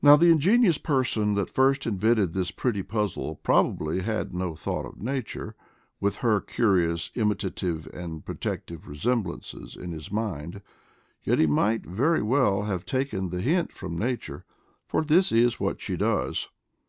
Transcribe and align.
Now 0.00 0.14
the 0.14 0.30
ingenious 0.30 0.78
person 0.78 1.34
that 1.34 1.50
first 1.50 1.84
invented 1.84 2.32
this 2.32 2.52
pretty 2.52 2.84
puzzle 2.84 3.34
probably 3.42 4.02
had 4.02 4.32
no 4.32 4.54
thought 4.54 4.86
of 4.86 5.02
Nature, 5.02 5.56
with 5.98 6.18
her 6.18 6.40
curious 6.40 7.10
imitative 7.16 7.88
and 7.92 8.24
protective 8.24 8.86
resemblances, 8.86 9.74
in 9.74 9.90
his 9.90 10.12
mind; 10.12 10.62
yet 11.24 11.40
he 11.40 11.48
might 11.48 11.84
very 11.84 12.22
well 12.22 12.62
have 12.62 12.84
taken 12.86 13.30
the 13.30 13.40
hint 13.40 13.72
from 13.72 13.98
Nature, 13.98 14.44
for 14.86 15.02
this 15.02 15.32
is 15.32 15.58
what 15.58 15.80
she 15.80 15.96
does. 15.96 16.46